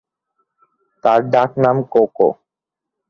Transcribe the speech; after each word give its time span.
তার 1.03 1.19
ডাকনাম 1.33 1.77
কোকো। 1.93 2.27